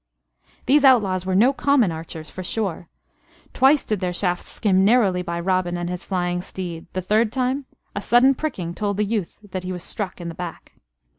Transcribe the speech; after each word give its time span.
These 0.65 0.83
outlaws 0.83 1.27
were 1.27 1.35
no 1.35 1.53
common 1.53 1.91
archers, 1.91 2.27
for 2.31 2.43
sure. 2.43 2.89
Twice 3.53 3.85
did 3.85 3.99
their 3.99 4.11
shafts 4.11 4.49
skim 4.49 4.83
narrowly 4.83 5.21
by 5.21 5.39
Robin 5.39 5.77
and 5.77 5.91
his 5.91 6.03
flying 6.03 6.41
steed; 6.41 6.87
the 6.93 7.03
third 7.03 7.31
time 7.31 7.65
a 7.95 8.01
sudden 8.01 8.33
pricking 8.33 8.73
told 8.73 8.97
the 8.97 9.03
youth 9.05 9.37
that 9.51 9.63
he 9.63 9.71
was 9.71 9.83
struck 9.83 10.19
in 10.19 10.27
the 10.27 10.33
back. 10.33 10.71